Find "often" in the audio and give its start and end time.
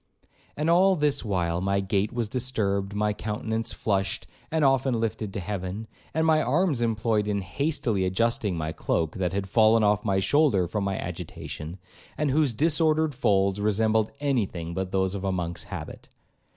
4.65-4.99